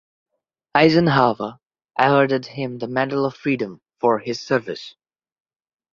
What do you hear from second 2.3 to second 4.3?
him the Medal of Freedom for